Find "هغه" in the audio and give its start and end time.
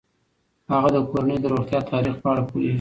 0.73-0.89